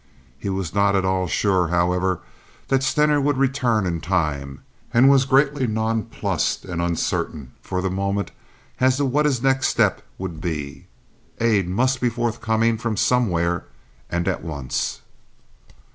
[0.39, 2.21] He was not at all sure, however,
[2.69, 8.31] that Stener would return in time and was greatly nonplussed and uncertain for the moment
[8.79, 10.87] as to what his next step would be.
[11.39, 13.65] Aid must be forthcoming from somewhere
[14.09, 15.01] and at once.